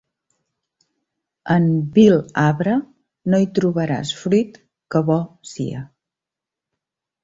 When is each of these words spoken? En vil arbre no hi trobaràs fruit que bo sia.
En 1.57 1.67
vil 1.99 2.17
arbre 2.45 2.75
no 3.35 3.43
hi 3.45 3.49
trobaràs 3.61 4.17
fruit 4.25 4.61
que 4.93 5.07
bo 5.13 5.23
sia. 5.55 5.89